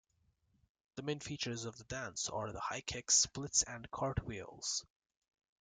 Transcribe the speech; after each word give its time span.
The 0.95 1.03
main 1.03 1.19
features 1.19 1.65
of 1.65 1.77
the 1.77 1.83
dance 1.83 2.27
are 2.27 2.51
the 2.51 2.59
high 2.59 2.81
kicks, 2.81 3.19
splits 3.19 3.61
and 3.61 3.91
cartwheels. 3.91 4.83